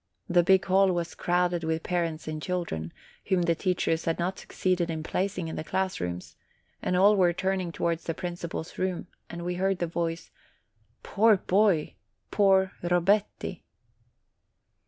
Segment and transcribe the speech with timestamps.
[0.27, 2.91] The big hall was crowded with parents and children,
[3.27, 6.35] whom the teachers had not succeeded in placing in the class rooms,
[6.81, 10.31] and all were turning towards the principal's room, and we heard the words,
[11.03, 11.97] "Poor boy!
[12.31, 13.61] Poor Robetti